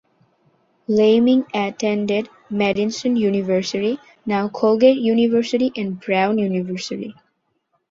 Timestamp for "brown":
5.99-6.39